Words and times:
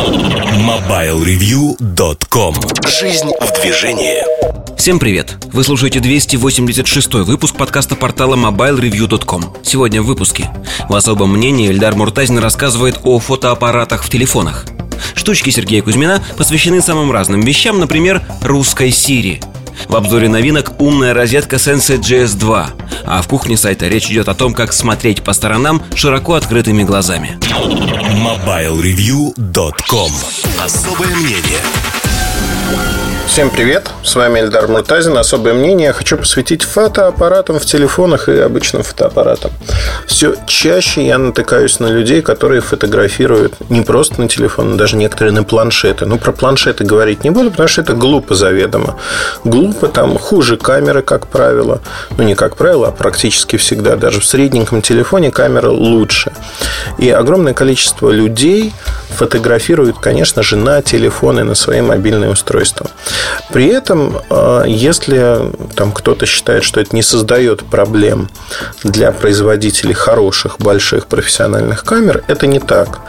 MobileReview.com 0.00 2.54
Жизнь 2.88 3.28
в 3.38 3.52
движении. 3.60 4.24
Всем 4.78 4.98
привет! 4.98 5.36
Вы 5.52 5.62
слушаете 5.62 6.00
286 6.00 7.14
выпуск 7.16 7.54
подкаста 7.54 7.96
портала 7.96 8.34
MobileReview.com 8.34 9.58
Сегодня 9.62 10.00
в 10.00 10.06
выпуске. 10.06 10.48
В 10.88 10.94
особом 10.94 11.34
мнении 11.34 11.70
Эльдар 11.70 11.96
Муртазин 11.96 12.38
рассказывает 12.38 12.98
о 13.04 13.18
фотоаппаратах 13.18 14.02
в 14.02 14.08
телефонах. 14.08 14.64
Штучки 15.14 15.50
Сергея 15.50 15.82
Кузьмина 15.82 16.24
посвящены 16.38 16.80
самым 16.80 17.12
разным 17.12 17.42
вещам, 17.42 17.78
например, 17.78 18.22
русской 18.40 18.90
Сири 18.90 19.42
в 19.88 19.96
обзоре 19.96 20.28
новинок 20.28 20.72
умная 20.78 21.14
розетка 21.14 21.56
Sensei 21.56 21.98
GS2 21.98 22.66
А 23.04 23.22
в 23.22 23.28
кухне 23.28 23.56
сайта 23.56 23.88
речь 23.88 24.10
идет 24.10 24.28
о 24.28 24.34
том, 24.34 24.54
как 24.54 24.72
смотреть 24.72 25.22
по 25.22 25.32
сторонам 25.32 25.82
широко 25.94 26.34
открытыми 26.34 26.82
глазами. 26.84 27.38
MobileReview.com 28.20 30.12
Особое 30.62 31.14
мнение 31.16 31.60
Всем 33.30 33.48
привет, 33.48 33.88
с 34.02 34.16
вами 34.16 34.40
Эльдар 34.40 34.66
Муртазин. 34.66 35.16
Особое 35.16 35.54
мнение 35.54 35.86
я 35.86 35.92
хочу 35.92 36.16
посвятить 36.18 36.64
фотоаппаратам 36.64 37.60
в 37.60 37.64
телефонах 37.64 38.28
и 38.28 38.36
обычным 38.36 38.82
фотоаппаратам. 38.82 39.52
Все 40.04 40.34
чаще 40.46 41.06
я 41.06 41.16
натыкаюсь 41.16 41.78
на 41.78 41.86
людей, 41.86 42.22
которые 42.22 42.60
фотографируют 42.60 43.54
не 43.70 43.82
просто 43.82 44.20
на 44.20 44.28
телефон, 44.28 44.72
но 44.72 44.76
даже 44.76 44.96
некоторые 44.96 45.32
на 45.32 45.44
планшеты. 45.44 46.06
Ну, 46.06 46.18
про 46.18 46.32
планшеты 46.32 46.82
говорить 46.82 47.22
не 47.22 47.30
буду, 47.30 47.52
потому 47.52 47.68
что 47.68 47.82
это 47.82 47.92
глупо 47.92 48.34
заведомо. 48.34 48.96
Глупо, 49.44 49.86
там 49.86 50.18
хуже 50.18 50.56
камеры, 50.56 51.02
как 51.02 51.28
правило. 51.28 51.80
Ну, 52.18 52.24
не 52.24 52.34
как 52.34 52.56
правило, 52.56 52.88
а 52.88 52.90
практически 52.90 53.56
всегда. 53.58 53.94
Даже 53.94 54.20
в 54.20 54.24
средненьком 54.24 54.82
телефоне 54.82 55.30
камера 55.30 55.70
лучше. 55.70 56.32
И 56.98 57.08
огромное 57.08 57.54
количество 57.54 58.10
людей 58.10 58.72
фотографируют, 59.10 59.98
конечно 59.98 60.42
же, 60.42 60.56
на 60.56 60.82
телефоны, 60.82 61.44
на 61.44 61.54
свои 61.54 61.80
мобильные 61.80 62.30
устройства. 62.30 62.90
При 63.52 63.66
этом, 63.66 64.18
э, 64.30 64.64
если 64.66 65.52
там 65.74 65.92
кто-то 65.92 66.26
считает, 66.26 66.64
что 66.64 66.80
это 66.80 66.94
не 66.94 67.02
создает 67.02 67.64
проблем 67.64 68.28
для 68.84 69.12
производителей 69.12 69.94
хороших, 69.94 70.58
больших 70.58 71.06
профессиональных 71.06 71.84
камер, 71.84 72.24
это 72.28 72.46
не 72.46 72.60
так. 72.60 73.00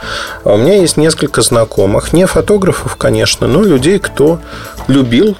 У 0.44 0.56
меня 0.56 0.80
есть 0.80 0.96
несколько 0.96 1.42
знакомых, 1.42 2.12
не 2.12 2.26
фотографов, 2.26 2.96
конечно, 2.96 3.46
но 3.46 3.62
людей, 3.62 3.98
кто 3.98 4.40
любил 4.88 5.36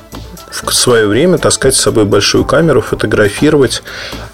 в 0.52 0.72
свое 0.72 1.06
время 1.06 1.38
таскать 1.38 1.74
с 1.74 1.80
собой 1.80 2.04
большую 2.04 2.44
камеру, 2.44 2.82
фотографировать. 2.82 3.82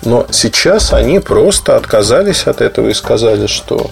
Но 0.04 0.26
сейчас 0.30 0.92
они 0.92 1.20
просто 1.20 1.76
отказались 1.76 2.46
от 2.46 2.60
этого 2.60 2.88
и 2.88 2.94
сказали, 2.94 3.46
что 3.46 3.90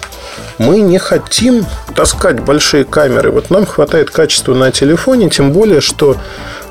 мы 0.57 0.81
не 0.81 0.97
хотим 0.97 1.65
таскать 1.95 2.41
большие 2.41 2.83
камеры. 2.83 3.31
Вот 3.31 3.49
нам 3.49 3.65
хватает 3.65 4.11
качества 4.11 4.53
на 4.53 4.71
телефоне, 4.71 5.29
тем 5.29 5.51
более, 5.51 5.81
что 5.81 6.17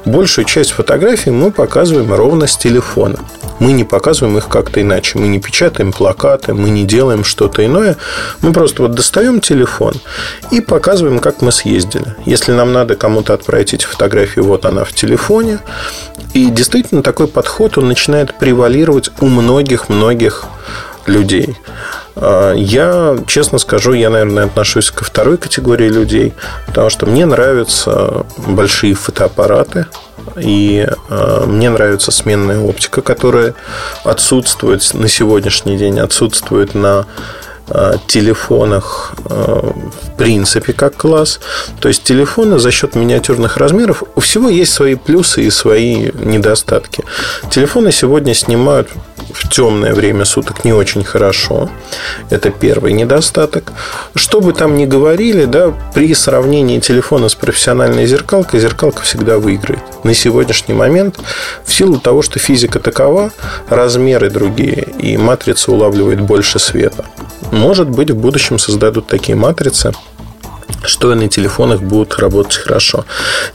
большую 0.04 0.44
часть 0.44 0.72
фотографий 0.72 1.30
мы 1.30 1.50
показываем 1.50 2.12
ровно 2.12 2.46
с 2.46 2.56
телефона. 2.56 3.18
Мы 3.58 3.72
не 3.72 3.84
показываем 3.84 4.36
их 4.38 4.48
как-то 4.48 4.80
иначе. 4.80 5.18
Мы 5.18 5.28
не 5.28 5.40
печатаем 5.40 5.92
плакаты, 5.92 6.54
мы 6.54 6.68
не 6.70 6.84
делаем 6.84 7.24
что-то 7.24 7.64
иное. 7.64 7.96
Мы 8.42 8.52
просто 8.52 8.82
вот 8.82 8.92
достаем 8.92 9.40
телефон 9.40 9.94
и 10.50 10.60
показываем, 10.60 11.18
как 11.18 11.42
мы 11.42 11.52
съездили. 11.52 12.14
Если 12.26 12.52
нам 12.52 12.72
надо 12.72 12.96
кому-то 12.96 13.34
отправить 13.34 13.74
эти 13.74 13.84
фотографии, 13.84 14.40
вот 14.40 14.64
она 14.66 14.84
в 14.84 14.92
телефоне. 14.92 15.60
И 16.34 16.50
действительно 16.50 17.02
такой 17.02 17.28
подход, 17.28 17.78
он 17.78 17.88
начинает 17.88 18.34
превалировать 18.34 19.10
у 19.20 19.26
многих-многих 19.26 20.44
людей. 21.08 21.56
А, 22.16 22.52
я, 22.54 23.16
честно 23.26 23.58
скажу, 23.58 23.92
я, 23.92 24.10
наверное, 24.10 24.44
отношусь 24.44 24.90
ко 24.90 25.04
второй 25.04 25.38
категории 25.38 25.88
людей, 25.88 26.34
потому 26.66 26.90
что 26.90 27.06
мне 27.06 27.26
нравятся 27.26 28.26
большие 28.36 28.94
фотоаппараты, 28.94 29.86
и 30.36 30.86
э, 31.08 31.44
мне 31.46 31.70
нравится 31.70 32.10
сменная 32.10 32.60
оптика, 32.60 33.00
которая 33.00 33.54
отсутствует 34.04 34.82
на 34.92 35.08
сегодняшний 35.08 35.76
день, 35.76 35.98
отсутствует 36.00 36.74
на 36.74 37.06
телефонах 38.06 39.14
э, 39.28 39.70
в 40.02 40.16
принципе 40.16 40.72
как 40.72 40.96
класс. 40.96 41.40
То 41.80 41.88
есть 41.88 42.04
телефоны 42.04 42.58
за 42.58 42.70
счет 42.70 42.94
миниатюрных 42.94 43.56
размеров 43.56 44.02
у 44.14 44.20
всего 44.20 44.48
есть 44.48 44.72
свои 44.72 44.94
плюсы 44.94 45.44
и 45.44 45.50
свои 45.50 46.10
недостатки. 46.14 47.04
Телефоны 47.50 47.92
сегодня 47.92 48.34
снимают 48.34 48.88
в 49.32 49.48
темное 49.48 49.94
время 49.94 50.24
суток 50.24 50.64
не 50.64 50.72
очень 50.72 51.04
хорошо. 51.04 51.68
Это 52.30 52.50
первый 52.50 52.92
недостаток. 52.92 53.72
Что 54.14 54.40
бы 54.40 54.52
там 54.52 54.76
ни 54.76 54.86
говорили, 54.86 55.44
да, 55.44 55.74
при 55.94 56.14
сравнении 56.14 56.80
телефона 56.80 57.28
с 57.28 57.34
профессиональной 57.34 58.06
зеркалкой, 58.06 58.60
зеркалка 58.60 59.02
всегда 59.02 59.38
выиграет. 59.38 59.82
На 60.04 60.14
сегодняшний 60.14 60.74
момент, 60.74 61.18
в 61.64 61.74
силу 61.74 61.98
того, 61.98 62.22
что 62.22 62.38
физика 62.38 62.78
такова, 62.80 63.30
размеры 63.68 64.30
другие, 64.30 64.88
и 64.98 65.16
матрица 65.16 65.72
улавливает 65.72 66.20
больше 66.20 66.58
света. 66.58 67.04
Может 67.56 67.88
быть, 67.88 68.10
в 68.10 68.16
будущем 68.16 68.58
создадут 68.58 69.06
такие 69.06 69.34
матрицы, 69.34 69.92
что 70.84 71.14
на 71.14 71.26
телефонах 71.26 71.80
будут 71.80 72.18
работать 72.18 72.56
хорошо. 72.56 73.06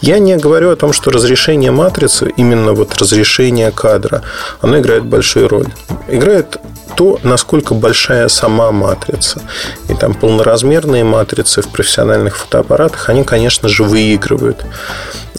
Я 0.01 0.17
не 0.17 0.38
говорю 0.38 0.72
о 0.72 0.75
том, 0.75 0.91
что 0.91 1.12
разрешение 1.12 1.72
матрицы, 1.72 2.34
именно 2.35 2.73
вот 2.73 2.97
разрешение 2.97 3.72
кадра, 3.72 4.23
оно 4.59 4.79
играет 4.79 5.06
большую 5.06 5.47
роль. 5.47 5.67
Играет 6.09 6.57
то, 6.95 7.19
насколько 7.23 7.75
большая 7.75 8.28
сама 8.28 8.72
матрица. 8.72 9.41
И 9.88 9.94
там 9.94 10.16
полноразмерные 10.16 11.03
матрицы 11.03 11.62
в 11.62 11.69
профессиональных 11.69 12.38
фотоаппаратах, 12.38 13.07
они, 13.07 13.23
конечно 13.23 13.69
же, 13.69 13.83
выигрывают. 13.83 14.66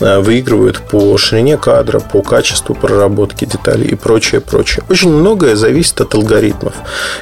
Э, 0.03 0.19
выигрывают 0.19 0.81
по 0.81 1.17
ширине 1.17 1.57
кадра, 1.57 2.01
по 2.01 2.23
качеству 2.23 2.75
проработки 2.75 3.45
деталей 3.45 3.87
и 3.87 3.95
прочее, 3.95 4.41
прочее. 4.41 4.85
Очень 4.89 5.11
многое 5.11 5.55
зависит 5.55 6.01
от 6.01 6.15
алгоритмов. 6.15 6.75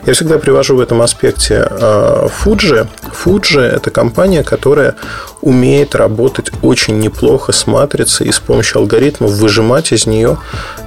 Я 0.07 0.15
всегда 0.15 0.39
привожу 0.39 0.77
в 0.77 0.81
этом 0.81 1.03
аспекте 1.03 1.69
э, 1.71 2.29
Fuji. 2.43 2.87
Fuji– 3.25 3.61
это 3.77 3.91
компания, 3.91 4.43
которая 4.43 4.95
умеет 5.43 5.95
работать 5.95 6.51
очень 6.63 6.99
неплохо 7.01 7.53
с 7.53 7.67
матрицей 7.67 8.29
и 8.29 8.33
с 8.33 8.39
помощью 8.39 8.79
алгоритмов 8.79 9.33
выжимать 9.33 9.93
из 9.93 10.07
нее 10.07 10.39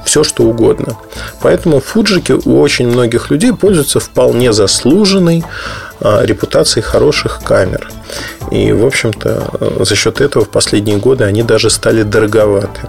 все, 0.04 0.24
что 0.24 0.44
угодно. 0.44 0.98
Поэтому 1.42 1.80
фуджики 1.80 2.32
у 2.32 2.60
очень 2.60 2.88
многих 2.88 3.30
людей 3.30 3.54
пользуются 3.54 4.00
вполне 4.00 4.52
заслуженной 4.52 5.44
репутацией 6.04 6.84
хороших 6.84 7.42
камер. 7.44 7.90
И, 8.52 8.72
в 8.72 8.86
общем-то, 8.86 9.84
за 9.86 9.96
счет 9.96 10.22
этого 10.22 10.46
в 10.46 10.50
последние 10.50 10.98
годы 10.98 11.24
они 11.24 11.44
даже 11.44 11.70
стали 11.70 12.04
дороговаты. 12.04 12.82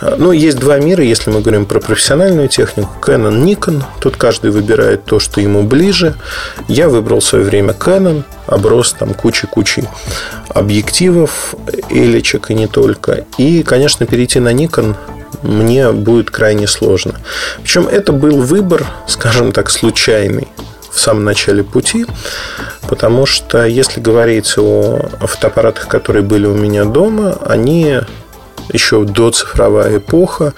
А, 0.00 0.14
ну, 0.18 0.30
есть 0.30 0.58
два 0.58 0.78
мира, 0.78 1.02
если 1.02 1.30
мы 1.30 1.40
говорим 1.40 1.66
про 1.66 1.80
профессиональную 1.80 2.48
технику. 2.48 2.90
Canon, 3.00 3.42
Nikon. 3.42 3.82
Тут 4.00 4.16
каждый 4.16 4.50
выбирает 4.50 5.04
то, 5.04 5.18
что 5.18 5.40
ему 5.40 5.62
ближе. 5.62 6.14
Я 6.68 6.88
выбрал 6.88 7.20
в 7.20 7.24
свое 7.24 7.44
время 7.44 7.72
Canon, 7.72 8.22
оброс 8.46 8.92
там 8.92 9.14
кучей-кучей 9.14 9.88
объективов, 10.48 11.54
элечек 11.90 12.50
и 12.50 12.54
не 12.54 12.66
только. 12.66 13.24
И, 13.38 13.62
конечно, 13.62 14.06
перейти 14.06 14.38
на 14.38 14.52
Nikon 14.52 14.94
мне 15.42 15.90
будет 15.92 16.30
крайне 16.30 16.66
сложно. 16.66 17.14
Причем 17.62 17.88
это 17.88 18.12
был 18.12 18.42
выбор, 18.42 18.86
скажем 19.06 19.52
так, 19.52 19.70
случайный 19.70 20.48
в 20.94 21.00
самом 21.00 21.24
начале 21.24 21.64
пути, 21.64 22.06
потому 22.88 23.26
что 23.26 23.64
если 23.66 24.00
говорить 24.00 24.54
о 24.56 24.98
фотоаппаратах, 25.20 25.88
которые 25.88 26.22
были 26.22 26.46
у 26.46 26.54
меня 26.54 26.84
дома, 26.84 27.36
они 27.46 28.00
еще 28.72 29.04
до 29.04 29.30
цифровая 29.30 29.98
эпоха. 29.98 30.54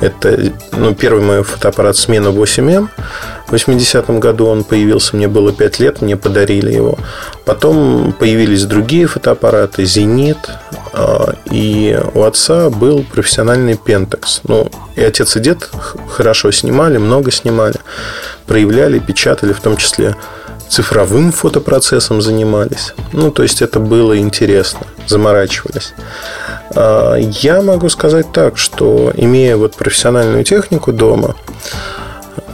Это 0.00 0.52
ну, 0.72 0.94
первый 0.94 1.22
мой 1.22 1.42
фотоаппарат 1.42 1.96
смена 1.96 2.28
8М. 2.28 2.88
В 3.46 3.52
80-м 3.52 4.20
году 4.20 4.46
он 4.46 4.64
появился, 4.64 5.16
мне 5.16 5.28
было 5.28 5.52
5 5.52 5.78
лет, 5.78 6.02
мне 6.02 6.16
подарили 6.16 6.72
его. 6.72 6.98
Потом 7.44 8.14
появились 8.18 8.64
другие 8.64 9.06
фотоаппараты, 9.06 9.84
«Зенит», 9.84 10.38
а, 10.92 11.34
и 11.50 12.00
у 12.14 12.22
отца 12.22 12.70
был 12.70 13.04
профессиональный 13.04 13.74
Pentax. 13.74 14.40
Ну, 14.44 14.70
и 14.96 15.02
отец 15.02 15.36
и 15.36 15.40
дед 15.40 15.68
хорошо 16.08 16.52
снимали, 16.52 16.98
много 16.98 17.30
снимали, 17.30 17.76
проявляли, 18.46 18.98
печатали, 18.98 19.52
в 19.52 19.60
том 19.60 19.76
числе 19.76 20.16
цифровым 20.68 21.32
фотопроцессом 21.32 22.22
занимались. 22.22 22.94
Ну, 23.12 23.30
то 23.30 23.42
есть 23.42 23.62
это 23.62 23.78
было 23.78 24.18
интересно, 24.18 24.86
заморачивались. 25.06 25.92
А, 26.70 27.14
я 27.16 27.62
могу 27.62 27.88
сказать 27.88 28.32
так, 28.32 28.58
что 28.58 29.12
имея 29.14 29.56
вот 29.56 29.76
профессиональную 29.76 30.44
технику 30.44 30.92
дома, 30.92 31.36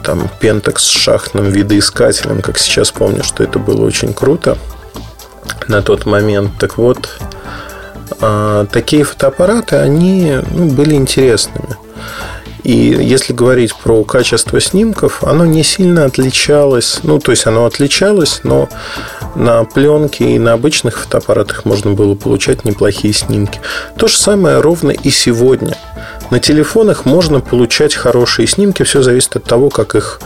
там 0.03 0.29
Pentax 0.39 0.79
с 0.79 0.87
шахтным 0.87 1.49
видоискателем, 1.49 2.41
как 2.41 2.57
сейчас 2.57 2.91
помню, 2.91 3.23
что 3.23 3.43
это 3.43 3.59
было 3.59 3.85
очень 3.85 4.13
круто 4.13 4.57
на 5.67 5.81
тот 5.81 6.05
момент. 6.05 6.51
Так 6.59 6.77
вот, 6.77 7.09
а, 8.19 8.65
такие 8.65 9.03
фотоаппараты, 9.03 9.77
они 9.77 10.39
ну, 10.51 10.69
были 10.69 10.95
интересными. 10.95 11.77
И 12.63 12.71
если 12.71 13.33
говорить 13.33 13.75
про 13.75 14.03
качество 14.03 14.59
снимков, 14.59 15.23
оно 15.23 15.45
не 15.45 15.63
сильно 15.63 16.05
отличалось. 16.05 16.99
Ну, 17.03 17.19
то 17.19 17.31
есть 17.31 17.47
оно 17.47 17.65
отличалось, 17.65 18.41
но 18.43 18.69
на 19.35 19.63
пленке 19.63 20.35
и 20.35 20.39
на 20.39 20.53
обычных 20.53 20.99
фотоаппаратах 20.99 21.65
можно 21.65 21.91
было 21.91 22.15
получать 22.15 22.65
неплохие 22.65 23.13
снимки. 23.13 23.59
То 23.97 24.07
же 24.07 24.17
самое 24.17 24.59
ровно 24.59 24.91
и 24.91 25.09
сегодня. 25.09 25.77
На 26.29 26.39
телефонах 26.39 27.05
можно 27.05 27.39
получать 27.39 27.95
хорошие 27.95 28.47
снимки, 28.47 28.83
все 28.83 29.01
зависит 29.01 29.35
от 29.35 29.43
того, 29.43 29.69
как 29.69 29.95
их 29.95 30.21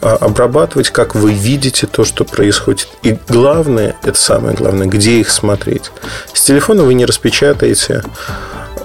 а, 0.00 0.16
обрабатывать, 0.16 0.90
как 0.90 1.14
вы 1.14 1.32
видите 1.32 1.86
то, 1.86 2.04
что 2.04 2.24
происходит. 2.24 2.88
И 3.02 3.16
главное, 3.28 3.96
это 4.02 4.18
самое 4.18 4.56
главное, 4.56 4.86
где 4.86 5.20
их 5.20 5.30
смотреть. 5.30 5.90
С 6.32 6.42
телефона 6.42 6.82
вы 6.84 6.94
не 6.94 7.04
распечатаете 7.04 8.02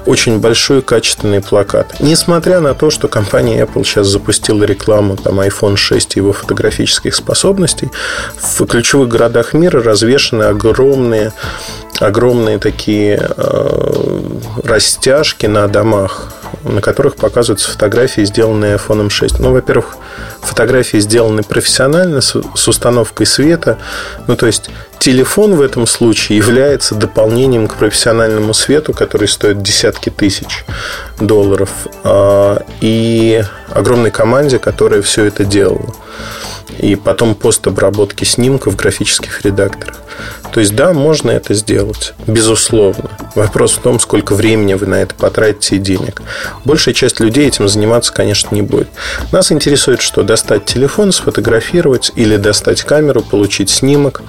очень 0.05 0.39
большой 0.39 0.81
качественный 0.81 1.41
плакат. 1.41 1.95
Несмотря 1.99 2.59
на 2.59 2.73
то, 2.73 2.89
что 2.89 3.07
компания 3.07 3.63
Apple 3.63 3.83
сейчас 3.83 4.07
запустила 4.07 4.63
рекламу 4.63 5.17
там, 5.17 5.39
iPhone 5.39 5.75
6 5.75 6.15
и 6.15 6.19
его 6.19 6.33
фотографических 6.33 7.15
способностей, 7.15 7.89
в 8.37 8.65
ключевых 8.65 9.09
городах 9.09 9.53
мира 9.53 9.81
развешаны 9.81 10.43
огромные, 10.43 11.31
огромные 11.99 12.59
такие 12.59 13.19
э, 13.37 14.21
растяжки 14.63 15.45
на 15.45 15.67
домах 15.67 16.32
на 16.63 16.81
которых 16.81 17.15
показываются 17.15 17.71
фотографии, 17.71 18.23
сделанные 18.25 18.75
iPhone 18.75 19.09
6. 19.09 19.39
Ну, 19.39 19.51
во-первых, 19.51 19.97
фотографии 20.41 20.97
сделаны 20.97 21.43
профессионально, 21.43 22.21
с, 22.21 22.35
с 22.55 22.67
установкой 22.67 23.25
света. 23.25 23.77
Ну, 24.27 24.35
то 24.35 24.45
есть, 24.45 24.69
телефон 24.99 25.55
в 25.55 25.61
этом 25.61 25.85
случае 25.85 26.37
является 26.37 26.95
дополнением 26.95 27.67
к 27.67 27.75
профессиональному 27.75 28.53
свету, 28.53 28.93
который 28.93 29.27
стоит 29.27 29.61
десятки 29.61 30.09
тысяч 30.09 30.65
долларов, 31.19 31.69
а, 32.03 32.63
и 32.81 33.43
огромной 33.69 34.11
команде, 34.11 34.59
которая 34.59 35.01
все 35.01 35.25
это 35.25 35.45
делала 35.45 35.93
и 36.79 36.95
потом 36.95 37.35
постобработки 37.35 38.23
снимков 38.23 38.73
в 38.73 38.75
графических 38.77 39.41
редакторах. 39.43 39.97
То 40.53 40.59
есть, 40.59 40.75
да, 40.75 40.93
можно 40.93 41.31
это 41.31 41.55
сделать, 41.55 42.13
безусловно. 42.27 43.09
Вопрос 43.33 43.73
в 43.73 43.79
том, 43.79 43.99
сколько 43.99 44.35
времени 44.35 44.75
вы 44.75 44.85
на 44.85 45.01
это 45.01 45.15
потратите 45.15 45.77
и 45.77 45.79
денег. 45.79 46.21
Большая 46.65 46.93
часть 46.93 47.19
людей 47.19 47.47
этим 47.47 47.67
заниматься, 47.67 48.13
конечно, 48.13 48.53
не 48.53 48.61
будет. 48.61 48.89
Нас 49.31 49.51
интересует, 49.51 50.01
что 50.01 50.21
достать 50.21 50.65
телефон, 50.65 51.11
сфотографировать 51.11 52.11
или 52.15 52.37
достать 52.37 52.83
камеру, 52.83 53.21
получить 53.21 53.71
снимок. 53.71 54.21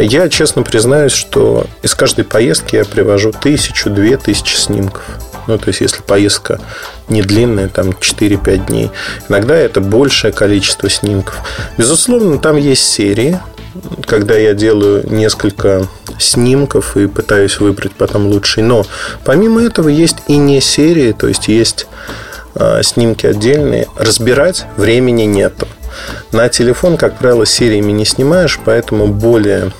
Я 0.00 0.28
честно 0.28 0.62
признаюсь, 0.62 1.12
что 1.12 1.66
из 1.82 1.94
каждой 1.96 2.24
поездки 2.24 2.76
я 2.76 2.84
привожу 2.84 3.32
тысячу, 3.32 3.90
две 3.90 4.16
тысячи 4.16 4.54
снимков. 4.54 5.02
Ну, 5.46 5.58
то 5.58 5.68
есть, 5.68 5.80
если 5.80 6.02
поездка 6.02 6.60
не 7.08 7.22
длинная, 7.22 7.68
там 7.68 7.90
4-5 7.90 8.66
дней, 8.66 8.90
иногда 9.28 9.56
это 9.56 9.80
большее 9.80 10.32
количество 10.32 10.88
снимков. 10.88 11.36
Безусловно, 11.76 12.38
там 12.38 12.56
есть 12.56 12.84
серии, 12.84 13.38
когда 14.06 14.36
я 14.36 14.54
делаю 14.54 15.04
несколько 15.10 15.86
снимков 16.18 16.96
и 16.96 17.06
пытаюсь 17.06 17.58
выбрать 17.60 17.92
потом 17.92 18.26
лучший. 18.26 18.62
Но 18.62 18.84
помимо 19.24 19.62
этого 19.62 19.88
есть 19.88 20.18
и 20.28 20.36
не 20.36 20.60
серии, 20.60 21.12
то 21.12 21.26
есть 21.26 21.48
есть 21.48 21.86
э, 22.54 22.82
снимки 22.82 23.26
отдельные. 23.26 23.88
Разбирать 23.96 24.66
времени 24.76 25.22
нету. 25.22 25.66
На 26.32 26.48
телефон, 26.48 26.96
как 26.96 27.18
правило, 27.18 27.46
сериями 27.46 27.92
не 27.92 28.04
снимаешь, 28.04 28.58
поэтому 28.64 29.08
более 29.08 29.72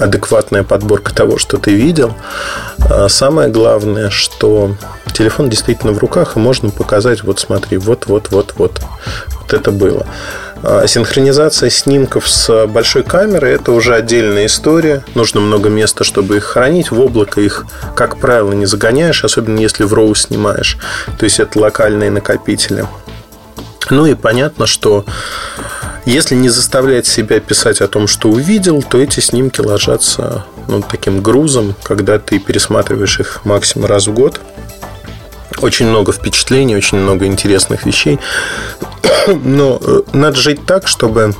адекватная 0.00 0.64
подборка 0.64 1.14
того, 1.14 1.38
что 1.38 1.58
ты 1.58 1.72
видел. 1.74 2.14
А 2.78 3.08
самое 3.08 3.48
главное, 3.48 4.10
что 4.10 4.74
телефон 5.12 5.50
действительно 5.50 5.92
в 5.92 5.98
руках, 5.98 6.36
и 6.36 6.40
можно 6.40 6.70
показать, 6.70 7.22
вот 7.22 7.38
смотри, 7.38 7.76
вот, 7.78 8.06
вот, 8.06 8.80
это 9.50 9.70
было. 9.70 10.06
А 10.62 10.86
синхронизация 10.86 11.70
снимков 11.70 12.28
с 12.28 12.66
большой 12.66 13.02
камерой– 13.02 13.52
это 13.54 13.72
уже 13.72 13.94
отдельная 13.94 14.46
история. 14.46 15.02
Нужно 15.14 15.40
много 15.40 15.70
места, 15.70 16.04
чтобы 16.04 16.36
их 16.36 16.44
хранить. 16.44 16.90
В 16.90 17.00
облако 17.00 17.40
их, 17.40 17.64
как 17.96 18.18
правило, 18.18 18.52
не 18.52 18.66
загоняешь, 18.66 19.24
особенно 19.24 19.58
если 19.58 19.84
в 19.84 19.94
RAW 19.94 20.14
снимаешь. 20.14 20.76
То 21.18 21.24
есть, 21.24 21.40
это 21.40 21.58
локальные 21.58 22.10
накопители. 22.10 22.86
Ну 23.88 24.06
и 24.06 24.14
понятно, 24.14 24.66
что 24.66 25.04
если 26.04 26.34
не 26.34 26.48
заставлять 26.48 27.06
себя 27.06 27.40
писать 27.40 27.80
о 27.80 27.88
том, 27.88 28.06
что 28.06 28.28
увидел, 28.28 28.82
то 28.82 28.98
эти 28.98 29.20
снимки 29.20 29.60
ложатся 29.60 30.44
ну, 30.68 30.82
таким 30.82 31.22
грузом, 31.22 31.74
когда 31.82 32.18
ты 32.18 32.38
пересматриваешь 32.38 33.20
их 33.20 33.44
максимум 33.44 33.86
раз 33.86 34.06
в 34.06 34.14
год. 34.14 34.40
Очень 35.60 35.88
много 35.88 36.12
впечатлений, 36.12 36.76
очень 36.76 36.98
много 36.98 37.26
интересных 37.26 37.84
вещей. 37.84 38.18
Но 39.26 39.78
э, 39.82 40.02
надо 40.12 40.36
жить 40.36 40.64
так, 40.64 40.86
чтобы 40.86 41.34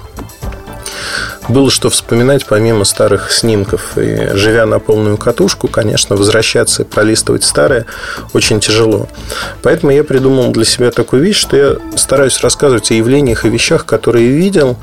было 1.51 1.71
что 1.71 1.91
вспоминать 1.91 2.47
помимо 2.47 2.85
старых 2.85 3.31
снимков. 3.33 3.97
И 3.99 4.31
живя 4.35 4.67
на 4.67 4.79
полную 4.79 5.17
катушку, 5.17 5.69
конечно, 5.69 6.17
возвращаться 6.17 6.83
и 6.83 6.85
пролистывать 6.85 7.45
старое 7.45 7.87
очень 8.33 8.61
тяжело. 8.61 9.09
Поэтому 9.63 9.93
я 9.93 10.05
придумал 10.05 10.53
для 10.53 10.65
себя 10.65 10.91
такую 10.91 11.23
вещь, 11.23 11.39
что 11.39 11.57
я 11.57 11.77
стараюсь 11.97 12.41
рассказывать 12.41 12.91
о 12.91 12.95
явлениях 12.95 13.45
и 13.45 13.49
вещах, 13.49 13.85
которые 13.85 14.29
видел, 14.29 14.77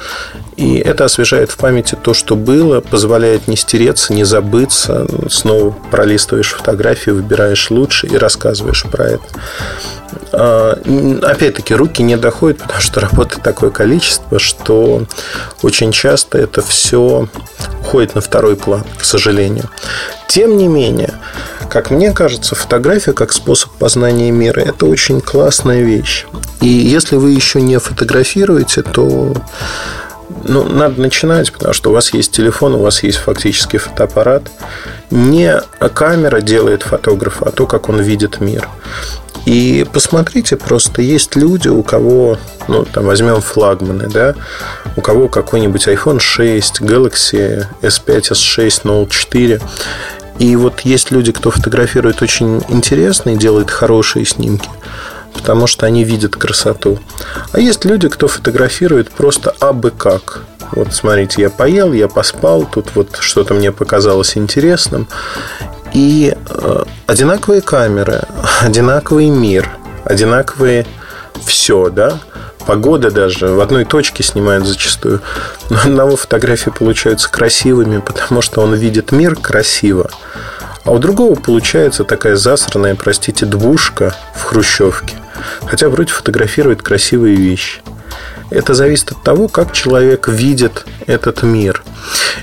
и 0.57 0.77
это 0.77 1.05
освежает 1.05 1.51
в 1.51 1.57
памяти 1.57 1.95
то, 2.01 2.13
что 2.13 2.35
было, 2.35 2.81
позволяет 2.81 3.47
не 3.47 3.55
стереться, 3.55 4.13
не 4.13 4.23
забыться. 4.23 5.05
Снова 5.29 5.75
пролистываешь 5.91 6.51
фотографии, 6.51 7.11
выбираешь 7.11 7.69
лучше 7.69 8.07
и 8.07 8.17
рассказываешь 8.17 8.83
про 8.83 9.05
это. 9.05 9.23
А, 10.31 10.79
опять-таки, 11.23 11.73
руки 11.73 12.03
не 12.03 12.17
доходят, 12.17 12.59
потому 12.59 12.81
что 12.81 12.99
работы 12.99 13.39
такое 13.41 13.69
количество, 13.69 14.39
что 14.39 15.05
очень 15.61 15.91
часто 15.91 16.37
это 16.37 16.61
все 16.61 17.27
уходит 17.81 18.15
на 18.15 18.21
второй 18.21 18.55
план, 18.55 18.83
к 18.97 19.03
сожалению. 19.03 19.69
Тем 20.27 20.57
не 20.57 20.67
менее, 20.67 21.13
как 21.69 21.89
мне 21.89 22.11
кажется, 22.11 22.55
фотография 22.55 23.13
как 23.13 23.31
способ 23.31 23.71
познания 23.71 24.31
мира– 24.31 24.61
это 24.65 24.85
очень 24.85 25.21
классная 25.21 25.81
вещь. 25.81 26.25
И 26.61 26.67
если 26.67 27.15
вы 27.15 27.31
еще 27.31 27.61
не 27.61 27.79
фотографируете, 27.79 28.81
то 28.81 29.33
ну, 30.43 30.63
надо 30.63 31.01
начинать, 31.01 31.51
потому 31.51 31.73
что 31.73 31.89
у 31.89 31.93
вас 31.93 32.13
есть 32.13 32.31
телефон, 32.31 32.75
у 32.75 32.79
вас 32.79 33.03
есть 33.03 33.17
фактически 33.17 33.77
фотоаппарат. 33.77 34.43
Не 35.11 35.61
камера 35.93 36.41
делает 36.41 36.83
фотографа, 36.83 37.45
а 37.47 37.51
то, 37.51 37.65
как 37.65 37.89
он 37.89 38.01
видит 38.01 38.39
мир. 38.39 38.67
И 39.47 39.85
посмотрите, 39.93 40.57
просто 40.57 41.01
есть 41.01 41.37
люди, 41.37 41.69
у 41.69 41.81
кого, 41.81 42.37
ну, 42.67 42.83
там 42.83 43.05
возьмем 43.05 43.39
флагманы, 43.39 44.09
да, 44.09 44.35
у 44.97 45.01
кого 45.01 45.29
какой-нибудь 45.29 45.87
iPhone 45.87 46.19
6, 46.19 46.81
Galaxy 46.81 47.65
S5, 47.81 48.33
S6, 48.33 48.83
Note 48.83 49.09
4. 49.09 49.61
И 50.39 50.55
вот 50.57 50.81
есть 50.81 51.11
люди, 51.11 51.31
кто 51.31 51.49
фотографирует 51.49 52.21
очень 52.21 52.61
интересно 52.67 53.29
и 53.29 53.37
делает 53.37 53.71
хорошие 53.71 54.25
снимки, 54.25 54.69
потому 55.33 55.65
что 55.65 55.85
они 55.85 56.03
видят 56.03 56.35
красоту. 56.35 56.99
А 57.53 57.61
есть 57.61 57.85
люди, 57.85 58.09
кто 58.09 58.27
фотографирует 58.27 59.11
просто 59.11 59.55
абы 59.61 59.91
как. 59.91 60.43
Вот 60.73 60.93
смотрите, 60.93 61.41
я 61.43 61.49
поел, 61.49 61.93
я 61.93 62.09
поспал, 62.09 62.65
тут 62.69 62.87
вот 62.95 63.15
что-то 63.21 63.53
мне 63.53 63.71
показалось 63.71 64.35
интересным. 64.35 65.07
И 65.97 66.31
э, 66.47 66.83
одинаковые 67.07 67.61
камеры, 67.63 68.21
одинаковый 68.61 69.29
мир, 69.29 69.67
одинаковые 70.03 70.85
все, 71.43 71.89
да, 71.89 72.19
погода 72.67 73.09
даже 73.09 73.47
в 73.47 73.59
одной 73.59 73.83
точке 73.83 74.21
снимают 74.21 74.67
зачастую. 74.67 75.21
Но 75.71 75.79
одного 75.79 76.15
фотографии 76.15 76.69
получаются 76.69 77.31
красивыми, 77.31 77.97
потому 77.97 78.43
что 78.43 78.61
он 78.61 78.75
видит 78.75 79.11
мир 79.11 79.35
красиво. 79.35 80.11
А 80.83 80.91
у 80.91 80.99
другого 80.99 81.33
получается 81.33 82.03
такая 82.03 82.35
засранная, 82.35 82.93
простите, 82.93 83.47
двушка 83.47 84.13
в 84.35 84.43
хрущевке. 84.43 85.15
Хотя 85.65 85.89
вроде 85.89 86.11
фотографирует 86.11 86.83
красивые 86.83 87.35
вещи. 87.35 87.81
Это 88.49 88.73
зависит 88.73 89.11
от 89.11 89.23
того, 89.23 89.47
как 89.47 89.73
человек 89.73 90.27
видит 90.27 90.85
этот 91.05 91.43
мир. 91.43 91.83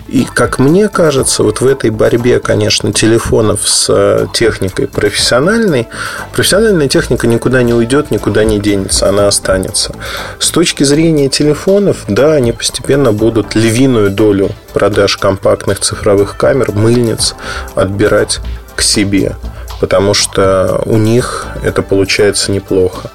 И, 0.08 0.24
как 0.24 0.58
мне 0.58 0.88
кажется, 0.88 1.42
вот 1.42 1.60
в 1.60 1.66
этой 1.66 1.90
борьбе, 1.90 2.40
конечно, 2.40 2.92
телефонов 2.92 3.66
с 3.66 3.86
э, 3.88 4.26
техникой 4.34 4.86
профессиональной, 4.86 5.88
профессиональная 6.32 6.88
техника 6.88 7.26
никуда 7.26 7.62
не 7.62 7.72
уйдет, 7.72 8.10
никуда 8.10 8.44
не 8.44 8.58
денется, 8.58 9.08
она 9.08 9.28
останется. 9.28 9.94
С 10.38 10.50
точки 10.50 10.84
зрения 10.84 11.28
телефонов, 11.28 12.04
да, 12.08 12.32
они 12.32 12.52
постепенно 12.52 13.12
будут 13.12 13.54
львиную 13.54 14.10
долю 14.10 14.50
продаж 14.74 15.16
компактных 15.16 15.80
цифровых 15.80 16.36
камер, 16.36 16.72
мыльниц 16.72 17.34
отбирать 17.74 18.40
к 18.76 18.82
себе, 18.82 19.36
потому 19.80 20.14
что 20.14 20.82
у 20.84 20.96
них 20.96 21.46
это 21.62 21.82
получается 21.82 22.52
неплохо. 22.52 23.10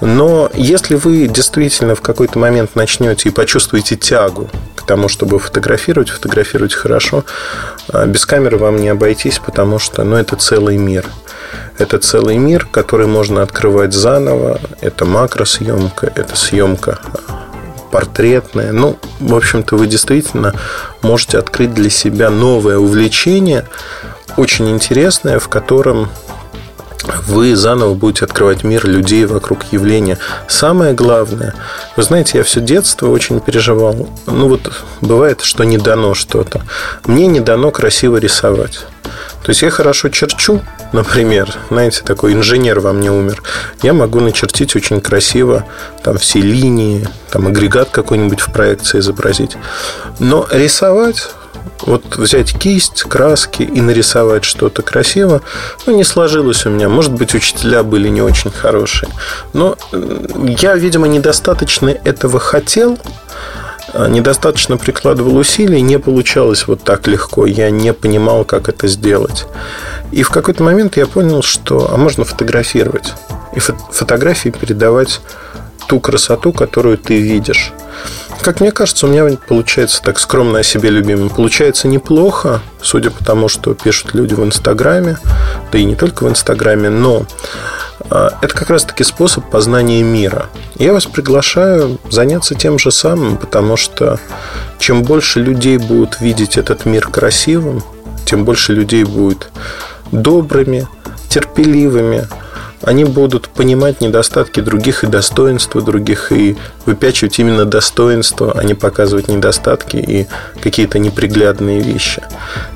Но 0.00 0.50
если 0.54 0.96
вы 0.96 1.28
действительно 1.28 1.94
в 1.94 2.00
какой-то 2.00 2.38
момент 2.38 2.74
начнете 2.74 3.28
и 3.28 3.32
почувствуете 3.32 3.96
тягу 3.96 4.50
к 4.74 4.82
тому, 4.86 5.08
чтобы 5.08 5.38
фотографировать, 5.38 6.10
фотографировать 6.10 6.74
хорошо, 6.74 7.24
а 7.92 8.06
без 8.06 8.26
камеры 8.26 8.58
вам 8.58 8.76
не 8.76 8.88
обойтись, 8.88 9.38
потому 9.38 9.78
что 9.78 10.04
ну, 10.04 10.16
это 10.16 10.36
целый 10.36 10.76
мир. 10.76 11.06
Это 11.78 11.98
целый 11.98 12.36
мир, 12.36 12.66
который 12.70 13.06
можно 13.06 13.42
открывать 13.42 13.92
заново. 13.92 14.60
Это 14.80 15.04
макросъемка, 15.04 16.12
это 16.14 16.36
съемка 16.36 16.98
портретная. 17.90 18.72
Ну, 18.72 18.98
в 19.20 19.36
общем-то, 19.36 19.76
вы 19.76 19.86
действительно 19.86 20.52
можете 21.02 21.38
открыть 21.38 21.72
для 21.72 21.90
себя 21.90 22.28
новое 22.28 22.76
увлечение, 22.76 23.68
очень 24.36 24.68
интересное, 24.70 25.38
в 25.38 25.48
котором 25.48 26.08
вы 27.26 27.56
заново 27.56 27.94
будете 27.94 28.24
открывать 28.24 28.64
мир 28.64 28.86
людей 28.86 29.26
вокруг 29.26 29.64
явления. 29.72 30.18
Самое 30.48 30.94
главное, 30.94 31.54
вы 31.96 32.02
знаете, 32.02 32.38
я 32.38 32.44
все 32.44 32.60
детство 32.60 33.08
очень 33.08 33.40
переживал. 33.40 34.08
Ну 34.26 34.48
вот 34.48 34.72
бывает, 35.00 35.42
что 35.42 35.64
не 35.64 35.78
дано 35.78 36.14
что-то. 36.14 36.62
Мне 37.06 37.26
не 37.26 37.40
дано 37.40 37.70
красиво 37.70 38.16
рисовать. 38.16 38.86
То 39.42 39.50
есть 39.50 39.60
я 39.60 39.70
хорошо 39.70 40.08
черчу, 40.08 40.62
например, 40.92 41.54
знаете, 41.68 42.02
такой 42.02 42.32
инженер 42.32 42.80
во 42.80 42.94
мне 42.94 43.12
умер. 43.12 43.42
Я 43.82 43.92
могу 43.92 44.20
начертить 44.20 44.74
очень 44.74 45.02
красиво 45.02 45.66
там 46.02 46.16
все 46.16 46.40
линии, 46.40 47.06
там 47.30 47.46
агрегат 47.46 47.90
какой-нибудь 47.90 48.40
в 48.40 48.50
проекции 48.50 49.00
изобразить. 49.00 49.58
Но 50.18 50.46
рисовать 50.50 51.28
вот 51.82 52.16
взять 52.16 52.58
кисть, 52.58 53.02
краски 53.02 53.62
и 53.62 53.80
нарисовать 53.80 54.44
что-то 54.44 54.82
красиво, 54.82 55.42
ну, 55.86 55.96
не 55.96 56.04
сложилось 56.04 56.66
у 56.66 56.70
меня. 56.70 56.88
Может 56.88 57.12
быть, 57.12 57.34
учителя 57.34 57.82
были 57.82 58.08
не 58.08 58.22
очень 58.22 58.50
хорошие. 58.50 59.10
Но 59.52 59.76
я, 59.92 60.74
видимо, 60.76 61.06
недостаточно 61.08 61.88
этого 61.88 62.38
хотел, 62.38 62.98
а, 63.92 64.08
недостаточно 64.08 64.76
прикладывал 64.76 65.36
усилий, 65.36 65.80
не 65.80 65.98
получалось 65.98 66.66
вот 66.66 66.82
так 66.82 67.06
легко. 67.06 67.46
Я 67.46 67.70
не 67.70 67.92
понимал, 67.92 68.44
как 68.44 68.68
это 68.68 68.88
сделать. 68.88 69.46
И 70.10 70.22
в 70.22 70.30
какой-то 70.30 70.62
момент 70.62 70.96
я 70.96 71.06
понял, 71.06 71.42
что 71.42 71.90
а 71.92 71.96
можно 71.96 72.24
фотографировать. 72.24 73.14
И 73.54 73.60
фотографии 73.60 74.48
передавать 74.48 75.20
ту 75.86 76.00
красоту, 76.00 76.52
которую 76.52 76.98
ты 76.98 77.20
видишь. 77.20 77.72
Как 78.42 78.60
мне 78.60 78.72
кажется, 78.72 79.06
у 79.06 79.10
меня 79.10 79.38
получается 79.48 80.02
так 80.02 80.18
скромно 80.18 80.58
о 80.58 80.62
себе 80.62 80.90
любимым. 80.90 81.30
Получается 81.30 81.88
неплохо, 81.88 82.60
судя 82.82 83.10
по 83.10 83.24
тому, 83.24 83.48
что 83.48 83.74
пишут 83.74 84.14
люди 84.14 84.34
в 84.34 84.44
Инстаграме, 84.44 85.18
да 85.72 85.78
и 85.78 85.84
не 85.84 85.94
только 85.94 86.24
в 86.24 86.28
Инстаграме, 86.28 86.90
но 86.90 87.24
а, 88.10 88.36
это 88.42 88.54
как 88.54 88.70
раз-таки 88.70 89.02
способ 89.04 89.48
познания 89.50 90.02
мира. 90.02 90.50
Я 90.76 90.92
вас 90.92 91.06
приглашаю 91.06 91.98
заняться 92.10 92.54
тем 92.54 92.78
же 92.78 92.90
самым, 92.90 93.38
потому 93.38 93.76
что 93.76 94.18
чем 94.78 95.04
больше 95.04 95.40
людей 95.40 95.78
будут 95.78 96.20
видеть 96.20 96.58
этот 96.58 96.84
мир 96.84 97.08
красивым, 97.08 97.82
тем 98.26 98.44
больше 98.44 98.72
людей 98.72 99.04
будет 99.04 99.48
добрыми, 100.12 100.86
терпеливыми, 101.28 102.28
они 102.84 103.04
будут 103.04 103.48
понимать 103.48 104.00
недостатки 104.00 104.60
других 104.60 105.04
и 105.04 105.06
достоинства 105.06 105.82
других, 105.82 106.32
и 106.32 106.56
выпячивать 106.86 107.38
именно 107.38 107.64
достоинства, 107.64 108.52
а 108.56 108.62
не 108.64 108.74
показывать 108.74 109.28
недостатки 109.28 109.96
и 109.96 110.26
какие-то 110.62 110.98
неприглядные 110.98 111.80
вещи. 111.80 112.22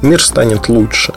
Мир 0.03 0.23
станет 0.23 0.69
лучше. 0.69 1.13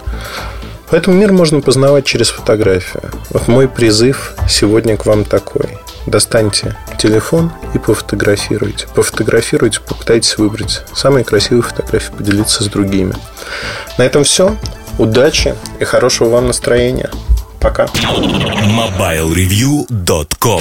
Поэтому 0.89 1.15
мир 1.15 1.31
можно 1.31 1.61
познавать 1.61 2.05
через 2.05 2.29
фотографию. 2.29 3.03
Вот 3.29 3.47
мой 3.47 3.69
призыв 3.69 4.33
сегодня 4.49 4.97
к 4.97 5.05
вам 5.05 5.23
такой. 5.23 5.77
Достаньте 6.05 6.75
телефон 6.99 7.51
и 7.73 7.77
пофотографируйте. 7.77 8.87
Пофотографируйте, 8.93 9.79
попытайтесь 9.87 10.37
выбрать 10.37 10.81
самые 10.93 11.23
красивые 11.23 11.63
фотографии, 11.63 12.11
поделиться 12.11 12.63
с 12.63 12.67
другими. 12.67 13.13
На 13.97 14.03
этом 14.03 14.25
все. 14.25 14.57
Удачи 14.97 15.55
и 15.79 15.85
хорошего 15.85 16.29
вам 16.29 16.47
настроения. 16.47 17.09
Пока. 17.61 17.85
MobileReview.com 17.85 20.49